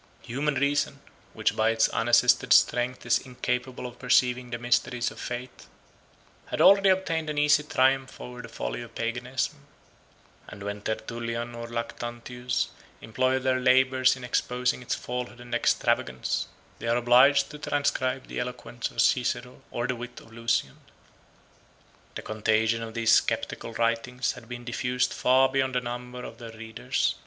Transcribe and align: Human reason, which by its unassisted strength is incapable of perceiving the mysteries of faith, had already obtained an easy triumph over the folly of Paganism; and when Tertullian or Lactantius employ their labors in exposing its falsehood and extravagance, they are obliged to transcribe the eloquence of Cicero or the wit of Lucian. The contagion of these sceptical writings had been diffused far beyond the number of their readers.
Human 0.23 0.55
reason, 0.55 0.99
which 1.33 1.55
by 1.55 1.69
its 1.69 1.87
unassisted 1.89 2.53
strength 2.53 3.05
is 3.05 3.19
incapable 3.19 3.85
of 3.85 3.99
perceiving 3.99 4.49
the 4.49 4.57
mysteries 4.57 5.11
of 5.11 5.19
faith, 5.19 5.67
had 6.47 6.59
already 6.59 6.89
obtained 6.89 7.29
an 7.29 7.37
easy 7.37 7.61
triumph 7.61 8.19
over 8.19 8.41
the 8.41 8.49
folly 8.49 8.81
of 8.81 8.95
Paganism; 8.95 9.57
and 10.47 10.63
when 10.63 10.81
Tertullian 10.81 11.53
or 11.53 11.67
Lactantius 11.69 12.69
employ 12.99 13.37
their 13.37 13.59
labors 13.59 14.15
in 14.15 14.23
exposing 14.23 14.81
its 14.81 14.95
falsehood 14.95 15.39
and 15.39 15.53
extravagance, 15.53 16.47
they 16.79 16.87
are 16.87 16.97
obliged 16.97 17.51
to 17.51 17.59
transcribe 17.59 18.25
the 18.25 18.39
eloquence 18.39 18.89
of 18.89 19.01
Cicero 19.03 19.61
or 19.69 19.85
the 19.85 19.95
wit 19.95 20.19
of 20.19 20.33
Lucian. 20.33 20.79
The 22.15 22.23
contagion 22.23 22.81
of 22.81 22.95
these 22.95 23.21
sceptical 23.21 23.75
writings 23.75 24.31
had 24.31 24.49
been 24.49 24.65
diffused 24.65 25.13
far 25.13 25.47
beyond 25.47 25.75
the 25.75 25.79
number 25.81 26.23
of 26.23 26.39
their 26.39 26.53
readers. 26.53 27.13